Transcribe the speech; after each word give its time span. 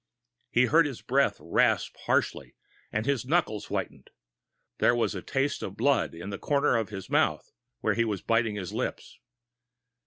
He 0.49 0.65
heard 0.65 0.87
his 0.87 1.03
breath 1.03 1.37
gasping 1.37 2.01
harshly, 2.05 2.55
and 2.91 3.05
his 3.05 3.23
knuckles 3.23 3.65
whitened. 3.67 4.09
There 4.79 4.95
was 4.95 5.13
the 5.13 5.21
taste 5.21 5.61
of 5.61 5.77
blood 5.77 6.15
in 6.15 6.31
the 6.31 6.39
corner 6.39 6.75
of 6.75 6.89
his 6.89 7.07
mouth 7.07 7.51
where 7.81 7.93
he 7.93 8.03
was 8.03 8.23
biting 8.23 8.55
his 8.55 8.73
lips. 8.73 9.19